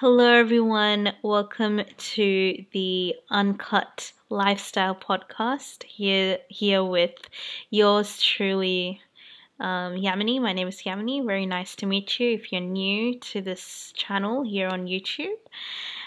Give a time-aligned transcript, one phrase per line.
[0.00, 1.14] Hello, everyone.
[1.22, 5.84] Welcome to the Uncut Lifestyle Podcast.
[5.84, 7.14] Here, here with
[7.70, 9.00] yours truly,
[9.58, 10.38] um, Yamini.
[10.38, 11.24] My name is Yamini.
[11.24, 12.34] Very nice to meet you.
[12.34, 15.40] If you're new to this channel here on YouTube,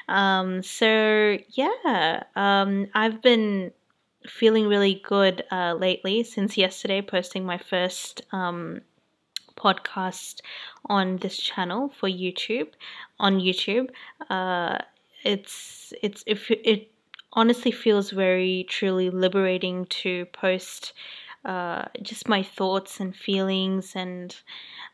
[0.08, 3.71] um, so yeah, um, I've been
[4.28, 8.82] feeling really good uh, lately since yesterday, posting my first um,
[9.60, 10.41] podcast
[10.86, 12.70] on this channel for YouTube
[13.20, 13.89] on YouTube.
[14.30, 14.77] Uh,
[15.23, 16.91] it's it's it, it
[17.34, 20.94] honestly feels very truly liberating to post
[21.45, 24.35] uh, just my thoughts and feelings and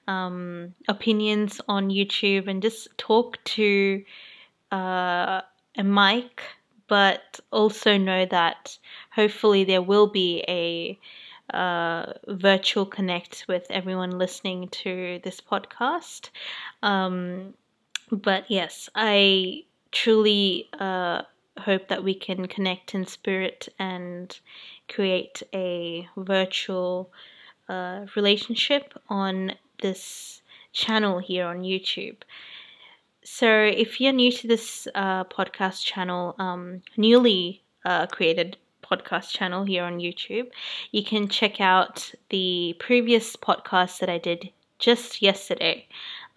[0.08, 4.04] um, opinions on YouTube and just talk to
[4.72, 5.42] uh,
[5.78, 6.42] a mic,
[6.88, 8.78] but also know that
[9.12, 11.00] hopefully there will be a
[11.54, 16.30] uh, virtual connect with everyone listening to this podcast.
[16.82, 17.54] Um,
[18.12, 21.24] but yes, I truly uh,
[21.60, 24.38] hope that we can connect in spirit and
[24.90, 27.12] create a virtual
[27.70, 30.42] uh, relationship on this
[30.74, 32.18] channel here on YouTube.
[33.24, 38.58] So, if you're new to this uh, podcast channel, um, newly uh, created
[38.90, 40.50] podcast channel here on YouTube,
[40.92, 45.88] you can check out the previous podcast that I did just yesterday.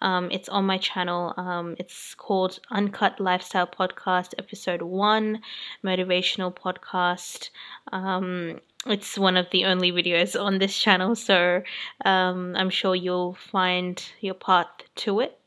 [0.01, 1.33] Um, it's on my channel.
[1.37, 5.41] Um, it's called Uncut Lifestyle Podcast, Episode 1,
[5.83, 7.49] Motivational Podcast.
[7.91, 11.61] Um, it's one of the only videos on this channel, so
[12.05, 15.37] um, I'm sure you'll find your path to it.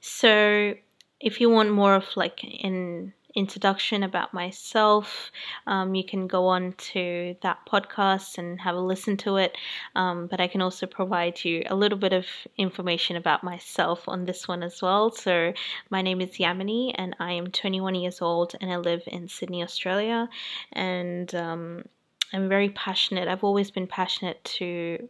[0.00, 0.74] So,
[1.20, 5.30] if you want more of like an introduction about myself,
[5.66, 9.56] um, you can go on to that podcast and have a listen to it.
[9.96, 14.24] Um, but I can also provide you a little bit of information about myself on
[14.24, 15.10] this one as well.
[15.10, 15.52] So,
[15.90, 19.62] my name is Yamini, and I am 21 years old, and I live in Sydney,
[19.62, 20.28] Australia.
[20.72, 21.84] And um,
[22.32, 23.28] I'm very passionate.
[23.28, 25.08] I've always been passionate to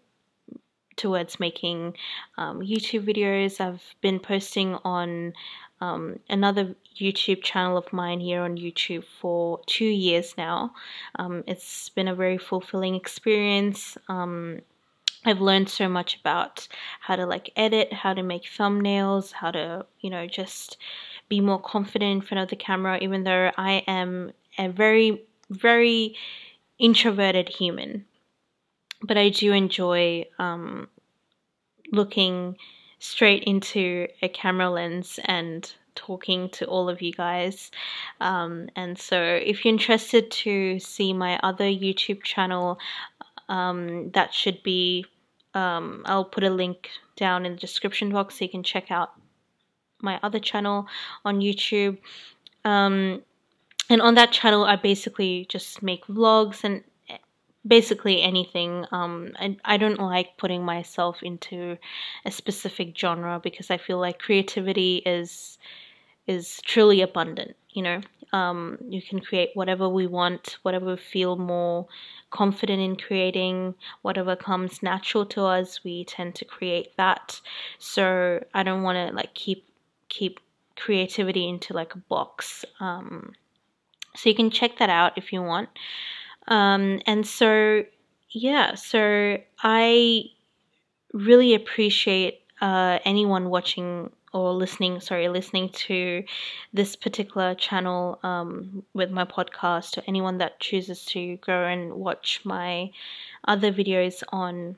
[0.97, 1.97] towards making
[2.39, 3.61] um, YouTube videos.
[3.61, 5.33] I've been posting on
[5.81, 10.73] um, another YouTube channel of mine here on YouTube for two years now.
[11.17, 13.99] Um, it's been a very fulfilling experience.
[14.09, 14.61] Um,
[15.25, 16.69] I've learned so much about
[17.01, 20.77] how to like edit, how to make thumbnails, how to, you know, just
[21.29, 26.15] be more confident in front of the camera, even though I am a very, very
[26.79, 28.05] introverted human.
[29.03, 30.89] But I do enjoy um,
[31.93, 32.57] looking
[32.99, 37.71] straight into a camera lens and talking to all of you guys.
[38.21, 42.79] Um, and so, if you're interested to see my other YouTube channel,
[43.49, 45.07] um, that should be,
[45.55, 49.13] um, I'll put a link down in the description box so you can check out
[50.01, 50.87] my other channel
[51.25, 51.99] on YouTube.
[52.65, 53.23] Um,
[53.91, 56.83] and on that channel, I basically just make vlogs and
[57.67, 58.87] basically anything.
[58.93, 61.79] Um, I, I don't like putting myself into
[62.25, 65.59] a specific genre because I feel like creativity is
[66.27, 67.57] is truly abundant.
[67.71, 68.01] You know,
[68.33, 71.87] um, you can create whatever we want, whatever we feel more
[72.31, 77.41] confident in creating, whatever comes natural to us, we tend to create that.
[77.79, 79.67] So I don't want to like keep
[80.09, 80.41] keep
[80.77, 82.65] creativity into like a box.
[82.81, 83.35] Um,
[84.17, 85.69] so you can check that out if you want.
[86.49, 87.85] Um, and so,
[88.31, 90.25] yeah, so I
[91.13, 96.25] really appreciate uh, anyone watching or listening, sorry, listening to
[96.73, 102.41] this particular channel um, with my podcast, or anyone that chooses to go and watch
[102.45, 102.91] my
[103.47, 104.77] other videos on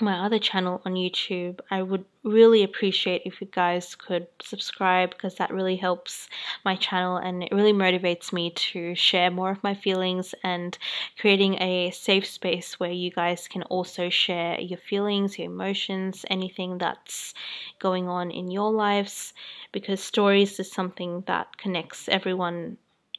[0.00, 5.36] my other channel on YouTube, I would really appreciate if you guys could subscribe because
[5.36, 6.28] that really helps
[6.64, 10.76] my channel and it really motivates me to share more of my feelings and
[11.18, 16.78] creating a safe space where you guys can also share your feelings, your emotions, anything
[16.78, 17.32] that's
[17.78, 19.32] going on in your lives
[19.70, 22.76] because stories is something that connects everyone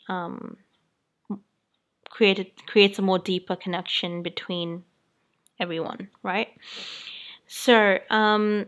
[0.10, 0.58] um,
[2.10, 4.84] created creates a more deeper connection between
[5.60, 6.50] everyone, right?
[7.48, 8.66] So, um,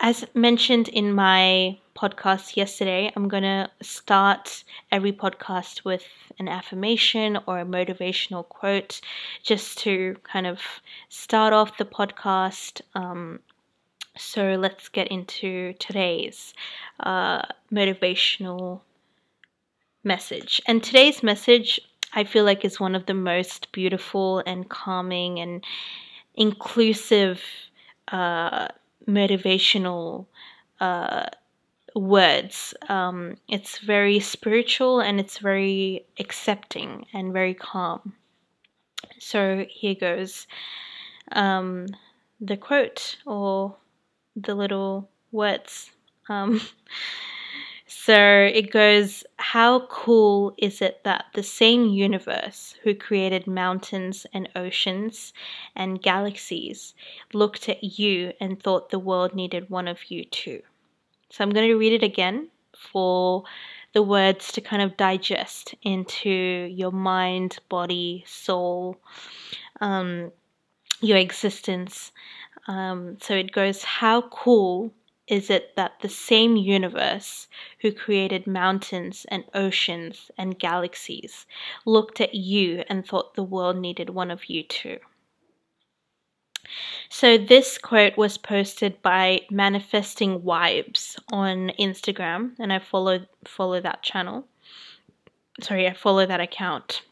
[0.00, 6.04] as mentioned in my podcast yesterday, I'm going to start every podcast with
[6.38, 9.00] an affirmation or a motivational quote
[9.42, 10.60] just to kind of
[11.08, 12.80] start off the podcast.
[12.94, 13.40] Um,
[14.16, 16.54] so, let's get into today's
[17.00, 17.42] uh,
[17.72, 18.80] motivational
[20.04, 20.60] message.
[20.66, 21.80] And today's message
[22.14, 25.64] I feel like is one of the most beautiful and calming and
[26.34, 27.42] inclusive
[28.08, 28.68] uh,
[29.08, 30.26] motivational
[30.80, 31.26] uh,
[31.94, 32.74] words.
[32.88, 38.14] Um, it's very spiritual and it's very accepting and very calm.
[39.18, 40.46] So here goes
[41.32, 41.86] um,
[42.40, 43.76] the quote or
[44.36, 45.90] the little words.
[46.28, 46.60] Um,
[47.94, 54.48] so it goes, How cool is it that the same universe who created mountains and
[54.56, 55.32] oceans
[55.76, 56.94] and galaxies
[57.32, 60.62] looked at you and thought the world needed one of you too?
[61.30, 63.44] So I'm going to read it again for
[63.92, 68.96] the words to kind of digest into your mind, body, soul,
[69.80, 70.32] um,
[71.02, 72.10] your existence.
[72.66, 74.92] Um, so it goes, How cool
[75.28, 77.48] is it that the same universe
[77.80, 81.46] who created mountains and oceans and galaxies
[81.86, 84.98] looked at you and thought the world needed one of you too?
[87.08, 94.02] So this quote was posted by Manifesting Vibes on Instagram, and I follow follow that
[94.02, 94.46] channel.
[95.60, 97.02] Sorry, I follow that account.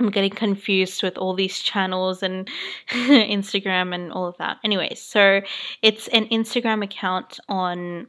[0.00, 2.48] I'm getting confused with all these channels and
[2.90, 4.58] Instagram and all of that.
[4.64, 5.40] Anyways, so
[5.82, 8.08] it's an Instagram account on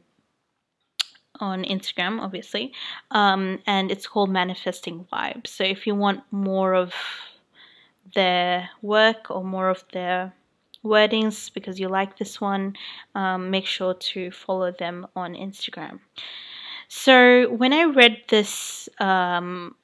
[1.38, 2.72] on Instagram, obviously,
[3.10, 5.48] um, and it's called Manifesting Vibes.
[5.48, 6.94] So if you want more of
[8.14, 10.32] their work or more of their
[10.84, 12.74] wordings because you like this one,
[13.14, 16.00] um, make sure to follow them on Instagram.
[16.88, 19.74] So when I read this um,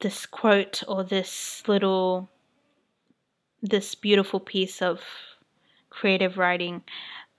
[0.00, 2.28] this quote or this little
[3.60, 5.00] this beautiful piece of
[5.90, 6.82] creative writing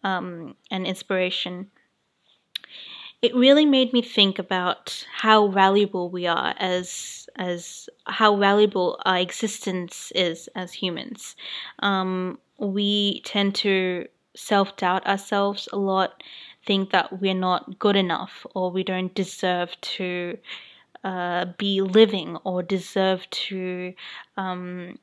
[0.03, 1.69] um, and inspiration
[3.21, 9.17] it really made me think about how valuable we are as as how valuable our
[9.17, 11.35] existence is as humans.
[11.79, 16.23] Um, we tend to self doubt ourselves a lot,
[16.65, 20.37] think that we're not good enough or we don't deserve to
[21.03, 23.93] uh, be living or deserve to
[24.37, 24.99] um,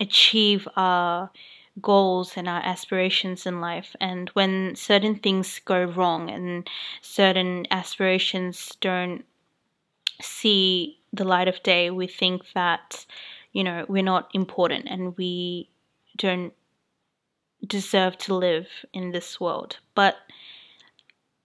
[0.00, 1.30] achieve our
[1.80, 3.96] goals and our aspirations in life.
[4.00, 6.68] And when certain things go wrong and
[7.00, 9.24] certain aspirations don't
[10.20, 13.06] see the light of day, we think that,
[13.52, 15.68] you know, we're not important and we
[16.16, 16.52] don't
[17.66, 19.78] deserve to live in this world.
[19.94, 20.16] But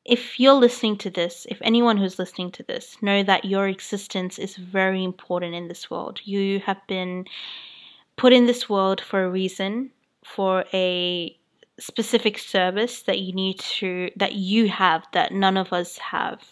[0.09, 4.39] if you're listening to this, if anyone who's listening to this, know that your existence
[4.39, 6.19] is very important in this world.
[6.23, 7.25] You have been
[8.17, 9.91] put in this world for a reason
[10.25, 11.38] for a
[11.79, 16.44] specific service that you need to that you have that none of us have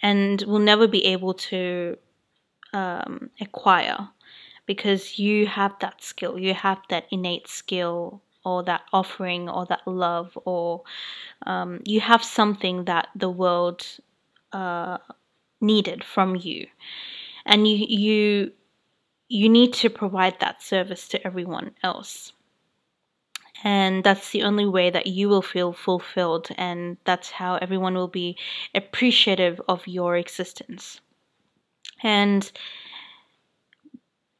[0.00, 1.96] and will never be able to
[2.72, 4.08] um, acquire
[4.66, 9.86] because you have that skill you have that innate skill or that offering or that
[9.86, 10.82] love or
[11.46, 13.86] um, you have something that the world
[14.52, 14.98] uh,
[15.60, 16.66] needed from you
[17.48, 18.52] and you you
[19.28, 22.32] you need to provide that service to everyone else.
[23.64, 28.08] And that's the only way that you will feel fulfilled, and that's how everyone will
[28.08, 28.38] be
[28.74, 31.00] appreciative of your existence.
[32.02, 32.50] And,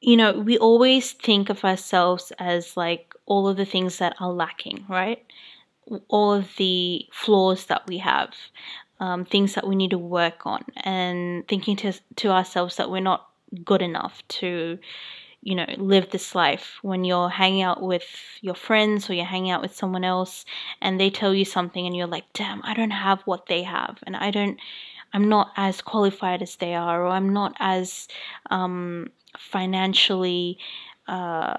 [0.01, 4.33] you know, we always think of ourselves as like all of the things that are
[4.33, 5.25] lacking, right?
[6.09, 8.35] All of the flaws that we have,
[9.01, 13.01] um, things that we need to work on, and thinking to, to ourselves that we're
[13.01, 13.29] not
[13.65, 14.79] good enough to
[15.41, 18.05] you know live this life when you're hanging out with
[18.41, 20.45] your friends or you're hanging out with someone else
[20.83, 23.99] and they tell you something and you're like damn i don't have what they have
[24.07, 24.59] and i don't
[25.13, 28.09] i'm not as qualified as they are or i'm not as
[28.51, 30.59] um, financially
[31.07, 31.57] uh,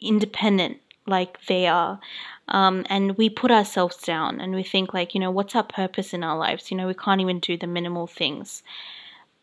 [0.00, 2.00] independent like they are.
[2.48, 6.12] Um, and we put ourselves down and we think like you know what's our purpose
[6.12, 6.70] in our lives?
[6.70, 8.62] You know we can't even do the minimal things.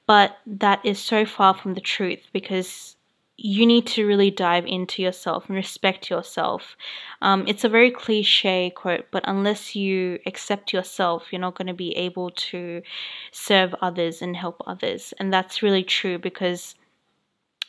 [0.06, 2.96] But that is so far from the truth because
[3.44, 6.78] you need to really dive into yourself and respect yourself.
[7.24, 11.74] Um, it's a very cliche quote, but unless you accept yourself, you're not going to
[11.74, 12.84] be able to
[13.32, 15.12] serve others and help others.
[15.20, 16.76] And that's really true because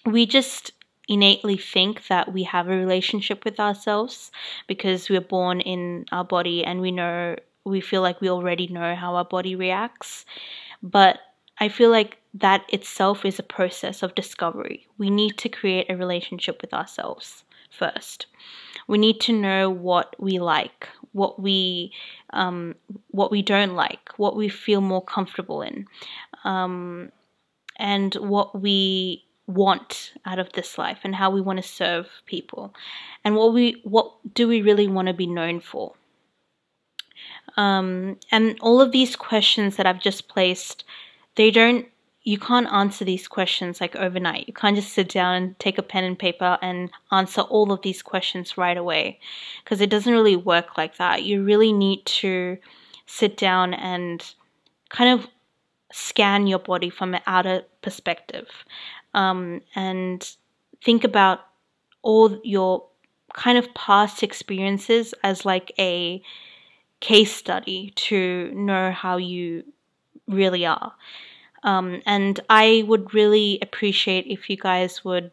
[0.05, 0.73] we just
[1.09, 4.31] innately think that we have a relationship with ourselves
[4.69, 8.95] because we're born in our body and we know, we feel like we already know
[8.95, 10.26] how our body reacts.
[10.83, 11.19] But
[11.62, 14.88] I feel like that itself is a process of discovery.
[14.99, 18.26] We need to create a relationship with ourselves first.
[18.88, 21.92] We need to know what we like, what we
[22.33, 22.75] um,
[23.12, 25.87] what we don't like, what we feel more comfortable in,
[26.42, 27.12] um,
[27.76, 32.75] and what we want out of this life, and how we want to serve people,
[33.25, 35.92] and what we what do we really want to be known for.
[37.57, 40.83] Um, and all of these questions that I've just placed,
[41.36, 41.86] they don't
[42.24, 44.46] you can't answer these questions like overnight.
[44.46, 47.82] You can't just sit down and take a pen and paper and answer all of
[47.82, 49.18] these questions right away
[49.64, 51.24] because it doesn't really work like that.
[51.24, 52.58] You really need to
[53.06, 54.24] sit down and
[54.88, 55.26] kind of
[55.92, 58.48] scan your body from an outer perspective
[59.14, 60.36] um, and
[60.82, 61.40] think about
[62.02, 62.86] all your
[63.34, 66.22] kind of past experiences as like a
[67.00, 69.64] case study to know how you
[70.29, 70.93] really are.
[71.62, 75.31] Um, and I would really appreciate if you guys would,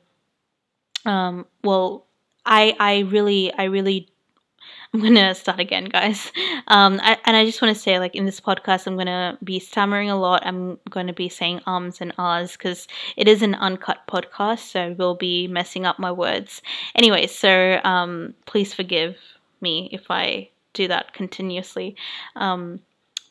[1.05, 2.05] um, well,
[2.45, 4.09] I I really I really
[4.93, 6.31] I'm gonna start again, guys.
[6.67, 9.59] Um, I, and I just want to say, like in this podcast, I'm gonna be
[9.59, 10.45] stammering a lot.
[10.45, 14.89] I'm gonna be saying ums and ahs because it is an uncut podcast, so I
[14.91, 16.61] will be messing up my words.
[16.95, 19.17] Anyway, so um, please forgive
[19.61, 21.95] me if I do that continuously.
[22.35, 22.79] Um,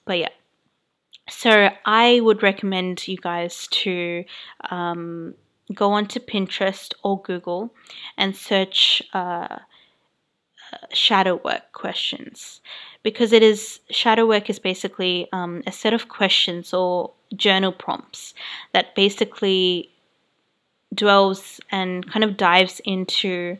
[0.05, 0.38] but yeah.
[1.30, 4.25] So I would recommend you guys to
[4.70, 5.35] um,
[5.75, 7.73] go onto Pinterest or Google
[8.16, 9.58] and search uh,
[10.92, 12.61] shadow work questions.
[13.02, 18.35] Because it is shadow work is basically um, a set of questions or journal prompts
[18.73, 19.90] that basically
[20.94, 23.56] dwells and kind of dives into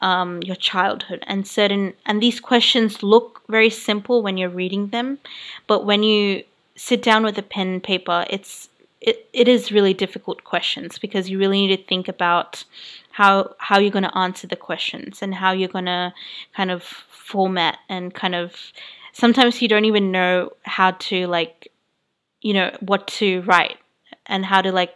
[0.00, 1.22] um, your childhood.
[1.26, 5.18] And certain and these questions look very simple when you're reading them
[5.66, 6.44] but when you
[6.80, 8.68] sit down with a pen and paper it's
[9.00, 12.64] it, it is really difficult questions because you really need to think about
[13.10, 16.12] how how you're going to answer the questions and how you're going to
[16.54, 18.72] kind of format and kind of
[19.12, 21.70] sometimes you don't even know how to like
[22.40, 23.76] you know what to write
[24.26, 24.94] and how to like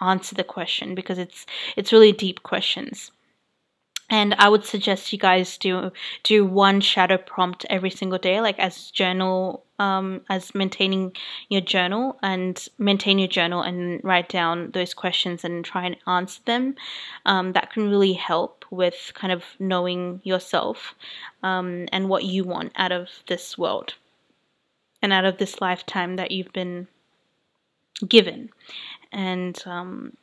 [0.00, 3.10] answer the question because it's it's really deep questions.
[4.08, 5.90] And I would suggest you guys do
[6.22, 11.12] do one shadow prompt every single day, like as journal, um, as maintaining
[11.48, 16.40] your journal and maintain your journal and write down those questions and try and answer
[16.44, 16.74] them.
[17.24, 20.94] Um, that can really help with kind of knowing yourself
[21.42, 23.94] um, and what you want out of this world
[25.02, 26.88] and out of this lifetime that you've been
[28.08, 28.50] given.
[29.12, 30.16] And um,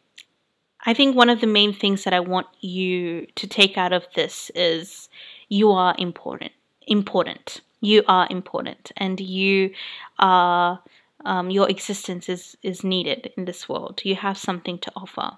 [0.85, 4.05] I think one of the main things that I want you to take out of
[4.15, 5.09] this is
[5.47, 6.51] you are important.
[6.87, 7.61] Important.
[7.83, 9.71] You are important, and you
[10.17, 10.81] are.
[11.25, 14.01] Um, your existence is is needed in this world.
[14.03, 15.31] You have something to offer,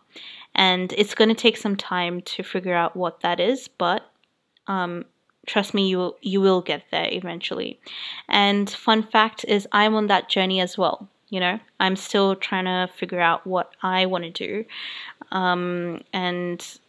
[0.53, 3.67] and it's going to take some time to figure out what that is.
[3.67, 4.03] But
[4.67, 5.05] um,
[5.47, 7.79] trust me, you will, you will get there eventually.
[8.29, 12.65] And fun fact is, I'm on that journey as well you know i'm still trying
[12.65, 14.65] to figure out what i want to do
[15.31, 16.79] um, and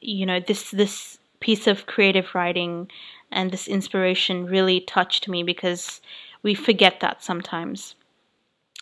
[0.00, 2.90] you know this this piece of creative writing
[3.34, 6.00] and this inspiration really touched me because
[6.42, 7.94] we forget that sometimes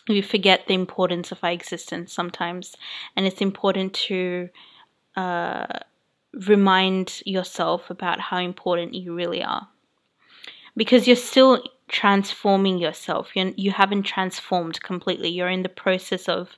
[0.07, 2.75] we forget the importance of our existence sometimes
[3.15, 4.49] and it's important to
[5.15, 5.65] uh,
[6.47, 9.67] remind yourself about how important you really are
[10.75, 13.35] because you're still transforming yourself.
[13.35, 15.29] You're, you haven't transformed completely.
[15.29, 16.57] You're in the process of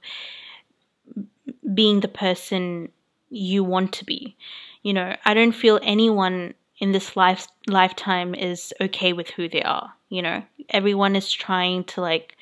[1.73, 2.89] being the person
[3.29, 4.35] you want to be.
[4.83, 9.61] You know, I don't feel anyone in this life lifetime is okay with who they
[9.61, 9.93] are.
[10.09, 12.35] You know, everyone is trying to like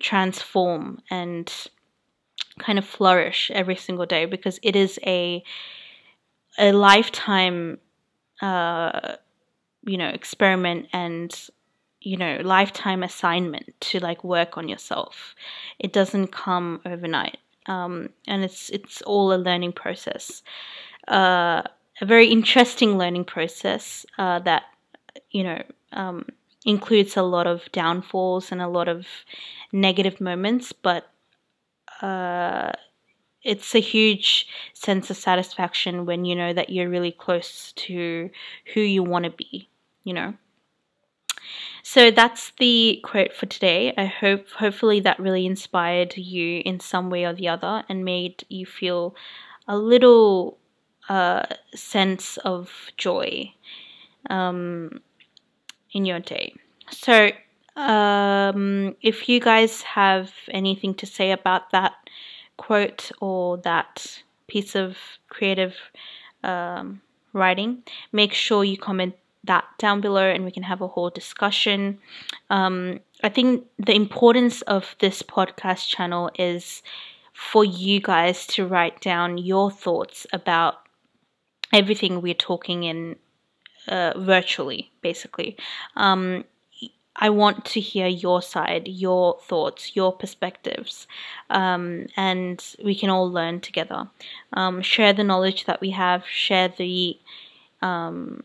[0.00, 1.52] transform and
[2.58, 5.42] kind of flourish every single day because it is a
[6.58, 7.78] a lifetime
[8.42, 9.16] uh
[9.84, 11.48] you know experiment and
[12.00, 15.34] you know lifetime assignment to like work on yourself
[15.78, 20.42] it doesn't come overnight um, and it's it's all a learning process
[21.08, 21.62] uh,
[22.00, 24.64] a very interesting learning process uh, that
[25.30, 26.26] you know um,
[26.64, 29.06] includes a lot of downfalls and a lot of
[29.72, 31.10] negative moments but
[32.02, 32.72] uh,
[33.42, 38.30] it's a huge sense of satisfaction when you know that you're really close to
[38.74, 39.68] who you want to be
[40.04, 40.34] you know
[41.82, 43.94] so that's the quote for today.
[43.96, 48.44] I hope hopefully that really inspired you in some way or the other and made
[48.48, 49.14] you feel
[49.66, 50.59] a little
[51.10, 51.42] uh,
[51.74, 53.52] sense of joy
[54.30, 55.00] um,
[55.92, 56.54] in your day.
[56.90, 57.30] So
[57.74, 61.94] um, if you guys have anything to say about that
[62.56, 64.96] quote or that piece of
[65.28, 65.74] creative
[66.44, 67.00] um,
[67.32, 71.98] writing, make sure you comment that down below and we can have a whole discussion.
[72.50, 76.82] Um, I think the importance of this podcast channel is
[77.32, 80.74] for you guys to write down your thoughts about
[81.72, 83.16] everything we're talking in
[83.88, 85.56] uh, virtually, basically.
[85.96, 86.44] Um,
[87.16, 91.06] I want to hear your side, your thoughts, your perspectives,
[91.50, 94.08] um, and we can all learn together.
[94.54, 96.24] Um, share the knowledge that we have.
[96.26, 97.18] Share the
[97.82, 98.44] um,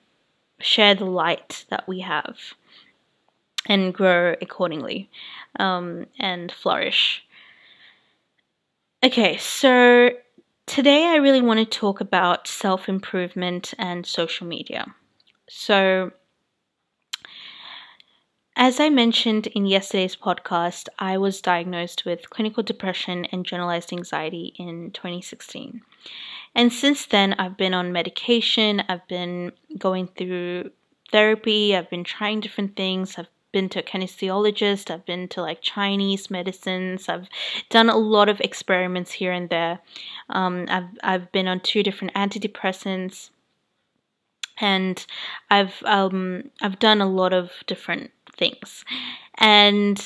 [0.59, 2.37] share the light that we have,
[3.65, 5.09] and grow accordingly,
[5.59, 7.25] um, and flourish.
[9.03, 10.09] Okay, so
[10.65, 14.85] today I really want to talk about self improvement and social media.
[15.47, 16.11] So
[18.57, 24.53] as I mentioned in yesterday's podcast, I was diagnosed with clinical depression and generalized anxiety
[24.57, 25.81] in 2016.
[26.55, 30.71] And since then, I've been on medication, I've been going through
[31.11, 35.61] therapy, I've been trying different things, I've been to a kinesiologist, I've been to like
[35.61, 37.29] Chinese medicines, I've
[37.69, 39.79] done a lot of experiments here and there.
[40.29, 43.29] Um, I've, I've been on two different antidepressants
[44.59, 45.05] and
[45.49, 48.83] I've um, I've done a lot of different things.
[49.35, 49.97] And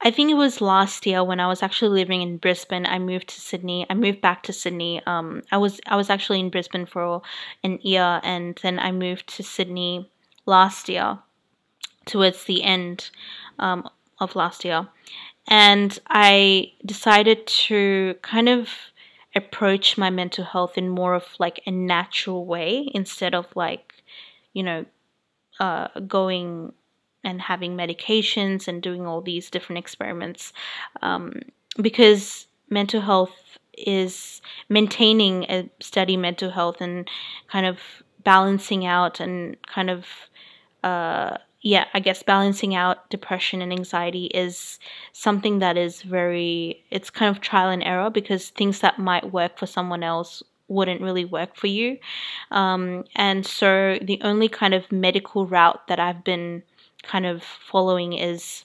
[0.00, 2.86] I think it was last year when I was actually living in Brisbane.
[2.86, 3.86] I moved to Sydney.
[3.90, 5.02] I moved back to Sydney.
[5.04, 7.22] Um, I was I was actually in Brisbane for
[7.64, 10.08] an year, and then I moved to Sydney
[10.46, 11.18] last year,
[12.06, 13.10] towards the end
[13.58, 13.88] um,
[14.20, 14.88] of last year,
[15.48, 18.68] and I decided to kind of
[19.34, 24.02] approach my mental health in more of like a natural way instead of like,
[24.54, 24.86] you know,
[25.60, 26.72] uh, going
[27.22, 30.52] and having medications and doing all these different experiments.
[31.02, 31.42] Um,
[31.80, 37.08] because mental health is maintaining a steady mental health and
[37.48, 37.78] kind of
[38.24, 40.06] balancing out and kind of
[40.82, 44.78] uh, yeah i guess balancing out depression and anxiety is
[45.12, 49.58] something that is very it's kind of trial and error because things that might work
[49.58, 51.96] for someone else wouldn't really work for you.
[52.50, 56.62] Um, and so the only kind of medical route that i've been
[57.02, 58.64] kind of following is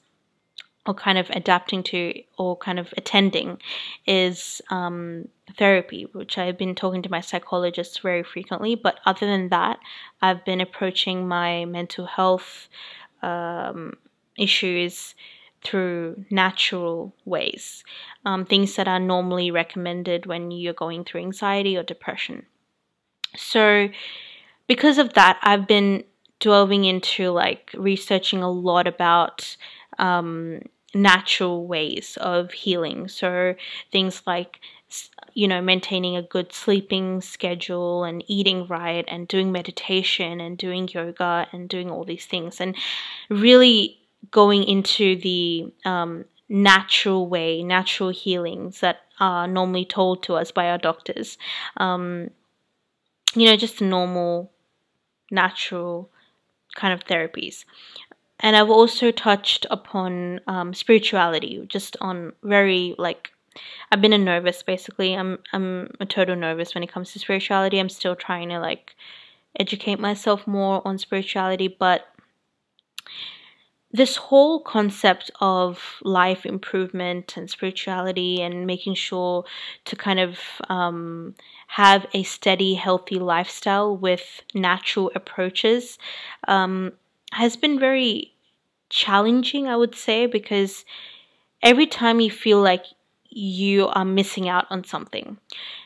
[0.87, 3.59] or kind of adapting to or kind of attending
[4.07, 5.27] is um,
[5.57, 8.75] therapy, which I've been talking to my psychologist very frequently.
[8.75, 9.79] But other than that,
[10.21, 12.67] I've been approaching my mental health
[13.21, 13.97] um,
[14.37, 15.13] issues
[15.63, 17.83] through natural ways,
[18.25, 22.47] um, things that are normally recommended when you're going through anxiety or depression.
[23.35, 23.89] So,
[24.67, 26.03] because of that, I've been
[26.39, 29.55] delving into like researching a lot about
[29.99, 30.61] um,
[30.93, 33.07] natural ways of healing.
[33.07, 33.55] So
[33.91, 34.59] things like
[35.33, 40.89] you know maintaining a good sleeping schedule and eating right and doing meditation and doing
[40.91, 42.75] yoga and doing all these things and
[43.29, 43.97] really
[44.29, 50.69] going into the um, natural way, natural healings that are normally told to us by
[50.69, 51.37] our doctors.
[51.77, 52.29] Um,
[53.33, 54.51] you know, just normal,
[55.31, 56.09] natural
[56.75, 57.63] kind of therapies.
[58.41, 63.31] And I've also touched upon um, spirituality, just on very like
[63.91, 65.15] I've been a nervous basically.
[65.15, 67.79] I'm I'm a total nervous when it comes to spirituality.
[67.79, 68.95] I'm still trying to like
[69.59, 72.07] educate myself more on spirituality, but
[73.93, 79.43] this whole concept of life improvement and spirituality and making sure
[79.85, 81.35] to kind of um,
[81.67, 85.97] have a steady, healthy lifestyle with natural approaches
[86.47, 86.93] um,
[87.31, 88.33] has been very
[88.89, 90.85] challenging, I would say, because
[91.63, 92.85] every time you feel like
[93.29, 95.37] you are missing out on something.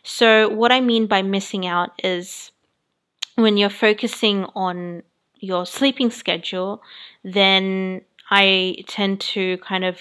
[0.03, 2.51] So, what I mean by missing out is
[3.35, 5.03] when you're focusing on
[5.39, 6.81] your sleeping schedule,
[7.23, 9.99] then I tend to kind of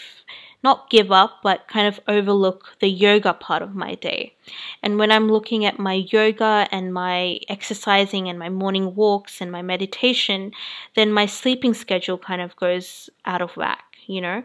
[0.64, 4.34] not give up, but kind of overlook the yoga part of my day.
[4.82, 9.52] And when I'm looking at my yoga and my exercising and my morning walks and
[9.52, 10.52] my meditation,
[10.96, 14.42] then my sleeping schedule kind of goes out of whack, you know?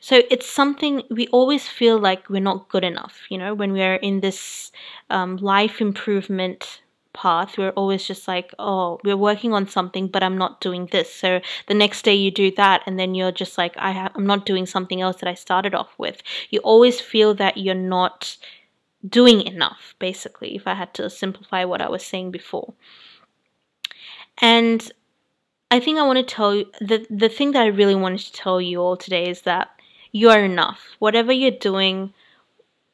[0.00, 3.94] So it's something we always feel like we're not good enough, you know, when we're
[3.94, 4.72] in this
[5.10, 6.81] um, life improvement
[7.12, 11.12] path we're always just like oh we're working on something but i'm not doing this.
[11.12, 14.26] So the next day you do that and then you're just like i ha- i'm
[14.26, 16.22] not doing something else that i started off with.
[16.50, 18.36] You always feel that you're not
[19.08, 22.74] doing enough basically if i had to simplify what i was saying before.
[24.40, 24.90] And
[25.70, 28.32] i think i want to tell you the the thing that i really wanted to
[28.32, 29.70] tell you all today is that
[30.12, 30.96] you are enough.
[30.98, 32.12] Whatever you're doing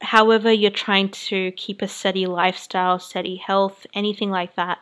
[0.01, 4.79] however you're trying to keep a steady lifestyle, steady health, anything like that,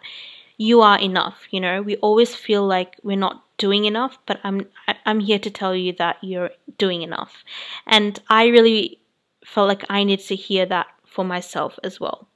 [0.56, 1.42] you are enough.
[1.50, 4.66] You know, we always feel like we're not doing enough, but I'm
[5.04, 7.44] I'm here to tell you that you're doing enough.
[7.86, 9.00] And I really
[9.44, 12.28] felt like I needed to hear that for myself as well.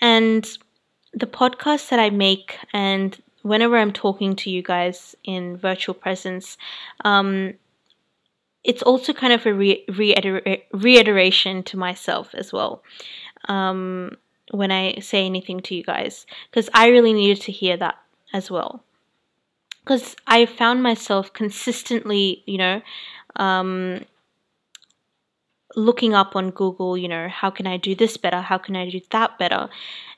[0.00, 0.46] And
[1.14, 6.56] the podcast that I make and whenever I'm talking to you guys in virtual presence,
[7.04, 7.54] um,
[8.64, 12.82] it's also kind of a re- reiter- reiteration to myself as well.
[13.48, 14.16] Um,
[14.50, 17.96] when I say anything to you guys, because I really needed to hear that
[18.32, 18.84] as well.
[19.82, 22.82] Because I found myself consistently, you know,
[23.36, 24.04] um,
[25.74, 28.40] looking up on Google, you know, how can I do this better?
[28.40, 29.68] How can I do that better?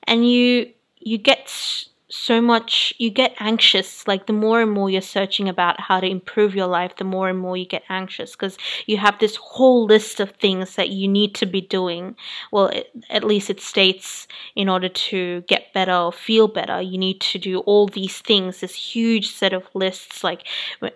[0.04, 5.00] And you you get so much you get anxious like the more and more you're
[5.00, 8.56] searching about how to improve your life the more and more you get anxious because
[8.86, 12.14] you have this whole list of things that you need to be doing.
[12.52, 16.98] Well it, at least it states in order to get better or feel better you
[16.98, 20.46] need to do all these things this huge set of lists like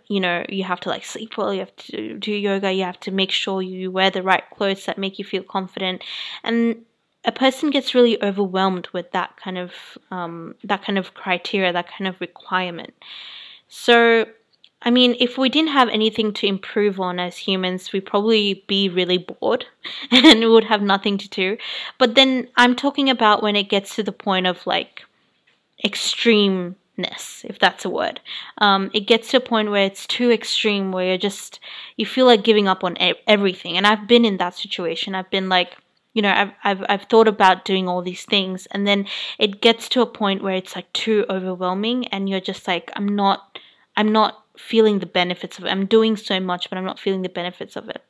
[0.06, 3.00] you know you have to like sleep well you have to do yoga you have
[3.00, 6.02] to make sure you wear the right clothes that make you feel confident
[6.44, 6.84] and
[7.24, 9.72] a person gets really overwhelmed with that kind of
[10.10, 12.94] um, that kind of criteria, that kind of requirement.
[13.68, 14.26] So,
[14.82, 18.88] I mean, if we didn't have anything to improve on as humans, we'd probably be
[18.88, 19.66] really bored
[20.10, 21.58] and would have nothing to do.
[21.98, 25.02] But then I'm talking about when it gets to the point of like
[25.84, 28.20] extremeness, if that's a word.
[28.58, 31.58] Um, it gets to a point where it's too extreme, where you're just
[31.96, 33.76] you feel like giving up on everything.
[33.76, 35.16] And I've been in that situation.
[35.16, 35.76] I've been like
[36.18, 39.06] you know I've, I've i've thought about doing all these things and then
[39.38, 43.06] it gets to a point where it's like too overwhelming and you're just like i'm
[43.14, 43.60] not
[43.96, 45.68] i'm not feeling the benefits of it.
[45.68, 48.02] I'm doing so much but i'm not feeling the benefits of it.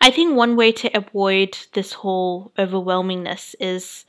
[0.00, 4.06] I think one way to avoid this whole overwhelmingness is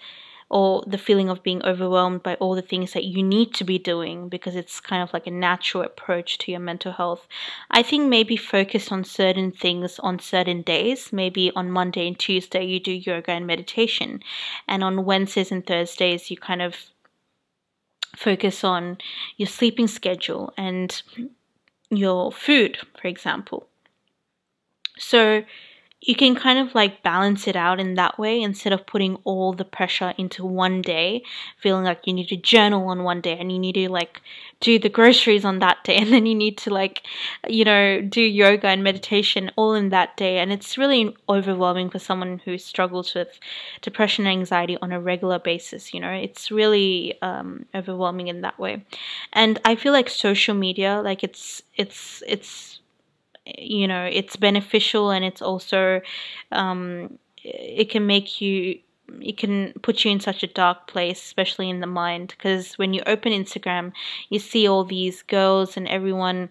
[0.50, 3.78] or the feeling of being overwhelmed by all the things that you need to be
[3.78, 7.28] doing because it's kind of like a natural approach to your mental health.
[7.70, 11.12] I think maybe focus on certain things on certain days.
[11.12, 14.22] Maybe on Monday and Tuesday you do yoga and meditation,
[14.68, 16.76] and on Wednesdays and Thursdays you kind of
[18.16, 18.98] focus on
[19.36, 21.02] your sleeping schedule and
[21.90, 23.68] your food, for example.
[24.98, 25.44] So
[26.00, 29.52] you can kind of like balance it out in that way instead of putting all
[29.52, 31.24] the pressure into one day,
[31.60, 34.22] feeling like you need to journal on one day and you need to like
[34.60, 37.02] do the groceries on that day and then you need to like,
[37.48, 40.38] you know, do yoga and meditation all in that day.
[40.38, 43.40] And it's really overwhelming for someone who struggles with
[43.82, 48.60] depression and anxiety on a regular basis, you know, it's really um, overwhelming in that
[48.60, 48.86] way.
[49.34, 52.80] And I feel like social media, like it's, it's, it's,
[53.58, 56.02] you know it's beneficial and it's also
[56.52, 58.80] um, it can make you
[59.22, 62.34] it can put you in such a dark place especially in the mind.
[62.38, 63.92] Because when you open instagram
[64.30, 66.50] you see all these girls and everyone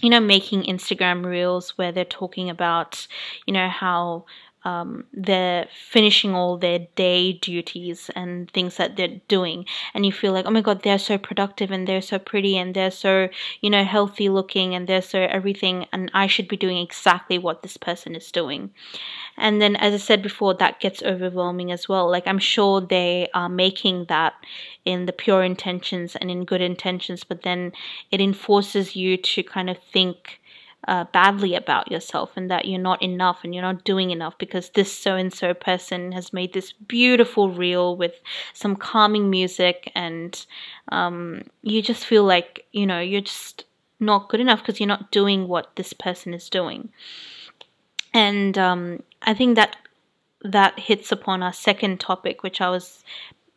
[0.00, 3.06] you know making instagram reels where they're talking about
[3.46, 4.24] you know how
[4.64, 9.66] um, they're finishing all their day duties and things that they're doing.
[9.94, 12.74] And you feel like oh my god they're so productive and they're so pretty and
[12.74, 13.28] they're so
[13.60, 17.62] you know healthy looking and they're so everything and i should be doing exactly what
[17.62, 18.70] this person is doing.
[19.36, 22.10] And then as i said before that gets overwhelming as well.
[22.10, 24.34] Like i'm sure they are making that
[24.84, 27.72] in the pure intentions and in good intentions but then
[28.10, 30.40] it enforces you to kind of think
[30.88, 34.70] uh, badly about yourself and that you're not enough and you're not doing enough because
[34.70, 38.20] this so and so person has made this beautiful reel with
[38.52, 40.46] some calming music and
[40.90, 43.64] um, you just feel like you know you're just
[44.00, 46.88] not good enough because you're not doing what this person is doing.
[48.12, 49.76] And um, i think that
[50.44, 53.04] that hits upon our second topic which i was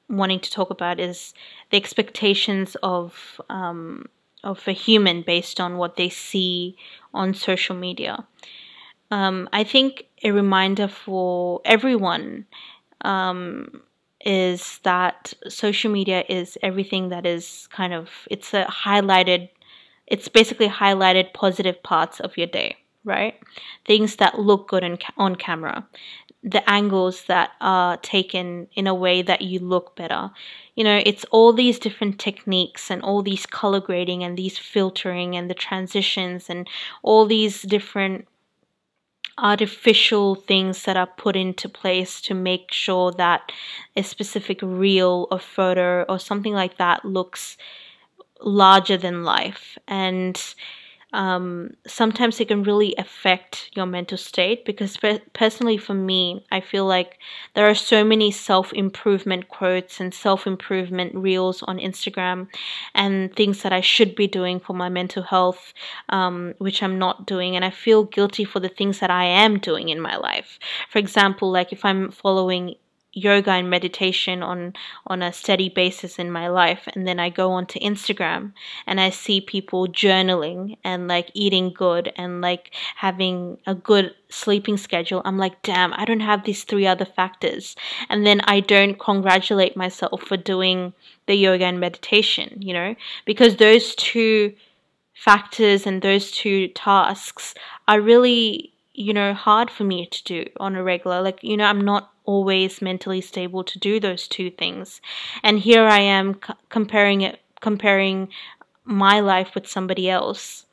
[0.08, 1.34] wanting to talk about is
[1.72, 4.06] the expectations of um,
[4.46, 6.78] of a human based on what they see
[7.14, 8.26] on social media.
[9.12, 12.46] Um, I think a reminder for everyone
[13.02, 13.82] um,
[14.26, 19.50] is that social media is everything that is kind of it's a highlighted
[20.08, 23.36] it's basically highlighted positive parts of your day right
[23.86, 25.88] things that look good on, on camera
[26.46, 30.30] the angles that are taken in a way that you look better.
[30.76, 35.36] You know, it's all these different techniques and all these color grading and these filtering
[35.36, 36.68] and the transitions and
[37.02, 38.28] all these different
[39.40, 43.52] artificial things that are put into place to make sure that
[43.96, 47.58] a specific reel or photo or something like that looks
[48.40, 49.80] larger than life.
[49.88, 50.40] And
[51.16, 54.98] um, sometimes it can really affect your mental state because
[55.34, 57.18] personally for me i feel like
[57.54, 62.48] there are so many self-improvement quotes and self-improvement reels on instagram
[62.94, 65.74] and things that i should be doing for my mental health
[66.10, 67.56] um, which i'm not doing.
[67.56, 70.60] And i feel guilty for the things that i am doing in my life.
[70.90, 72.76] For example like if i'm following
[73.16, 74.74] yoga and meditation on
[75.08, 76.88] on a steady basis in my life.
[76.94, 78.52] And then I go onto Instagram
[78.86, 84.78] and I see people journaling and like eating good and like having a good sleeping
[84.78, 85.22] schedule.
[85.26, 87.76] I'm like damn I don't have these three other factors.
[88.10, 90.94] And then I don't congratulate myself for doing
[91.26, 92.96] the yoga and meditation you know?
[93.26, 94.54] Because those two
[95.14, 97.56] factors and those two tasks
[97.88, 101.22] are really you know hard for me to do on a regular.
[101.22, 105.02] Like you know I'm not always mentally stable to do those two things.
[105.44, 108.30] And here I am c- comparing it, comparing
[108.84, 110.66] my life with somebody else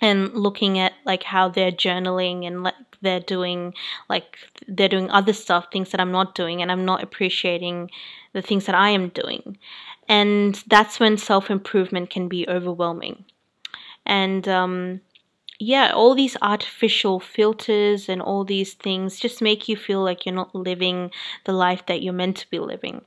[0.00, 3.74] and looking at like how they're journaling and like they're doing
[4.08, 4.38] like
[4.68, 7.90] they're doing other stuff things that I'm not doing and I'm not appreciating
[8.32, 9.58] the things that I am doing
[10.08, 13.24] and that's when self-improvement can be overwhelming
[14.06, 15.00] and um
[15.60, 20.34] yeah, all these artificial filters and all these things just make you feel like you're
[20.34, 21.10] not living
[21.44, 23.02] the life that you're meant to be living.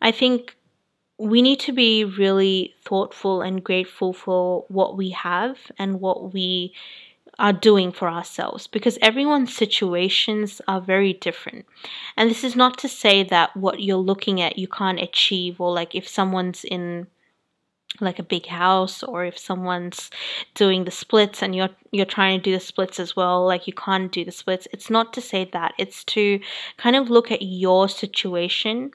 [0.00, 0.56] I think
[1.18, 6.72] we need to be really thoughtful and grateful for what we have and what we
[7.40, 11.66] are doing for ourselves because everyone's situations are very different.
[12.16, 15.72] And this is not to say that what you're looking at you can't achieve or
[15.72, 17.08] like if someone's in
[18.00, 20.10] like a big house or if someone's
[20.54, 23.72] doing the splits and you're you're trying to do the splits as well like you
[23.72, 24.68] can't do the splits.
[24.72, 26.38] It's not to say that it's to
[26.76, 28.90] kind of look at your situation.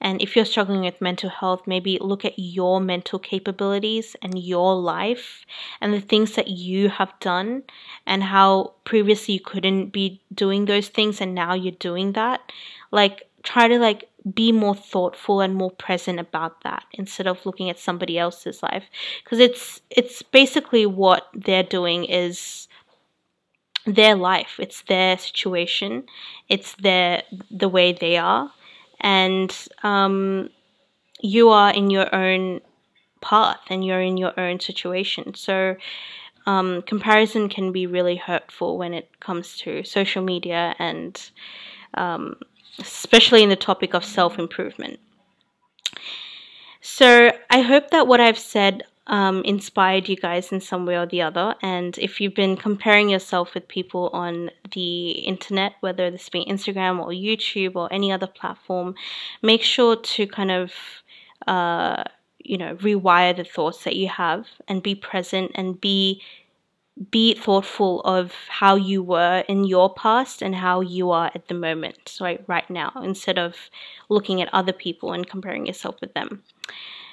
[0.00, 4.74] And if you're struggling with mental health maybe look at your mental capabilities and your
[4.74, 5.44] life
[5.80, 7.62] and the things that you have done
[8.06, 12.40] and how previously you couldn't be doing those things and now you're doing that.
[12.90, 17.70] Like try to like be more thoughtful and more present about that instead of looking
[17.70, 18.84] at somebody else's life.
[19.24, 22.68] Because it's it's basically what they're doing is
[23.86, 24.56] their life.
[24.58, 26.04] It's their situation.
[26.48, 28.52] It's their the way they are.
[29.00, 30.50] And um,
[31.20, 32.60] you are in your own
[33.22, 35.34] path and you're in your own situation.
[35.34, 35.76] So
[36.46, 41.30] um, comparison can be really hurtful when it comes to social media and
[41.94, 42.36] um,
[42.80, 44.98] especially in the topic of self improvement.
[46.80, 51.04] So, I hope that what I've said um, inspired you guys in some way or
[51.04, 51.54] the other.
[51.62, 57.00] And if you've been comparing yourself with people on the internet, whether this be Instagram
[57.00, 58.94] or YouTube or any other platform,
[59.42, 60.72] make sure to kind of
[61.46, 62.04] uh,
[62.38, 66.22] you know rewire the thoughts that you have and be present and be
[67.10, 71.54] be thoughtful of how you were in your past and how you are at the
[71.54, 73.56] moment, right, right now, instead of
[74.08, 76.42] looking at other people and comparing yourself with them.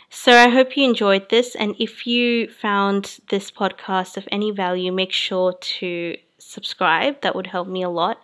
[0.10, 4.91] So I hope you enjoyed this, and if you found this podcast of any value,
[4.91, 7.21] make sure to subscribe.
[7.21, 8.19] That would help me a lot.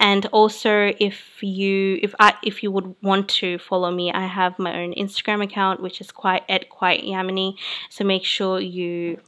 [0.00, 4.58] And also if you if i if you would want to follow me i have
[4.58, 7.56] my own instagram account which is quite at quite yamini.
[7.90, 9.20] So make sure you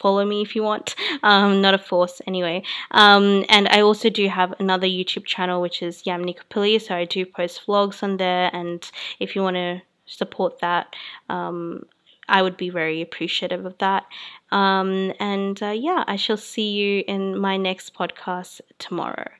[0.00, 0.96] follow me if you want.
[1.22, 2.62] Um, not a force anyway.
[2.90, 7.04] Um, and I also do have another YouTube channel which is Yamini Kapili, so I
[7.04, 8.50] do post vlogs on there.
[8.52, 10.94] And if you want to support that,
[11.28, 11.84] um,
[12.28, 14.06] I would be very appreciative of that.
[14.50, 19.30] Um, and uh, yeah, I shall see you in my next podcast tomorrow.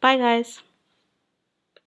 [0.00, 0.62] Bye, guys.